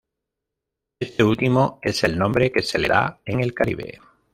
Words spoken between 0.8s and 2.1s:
Este último es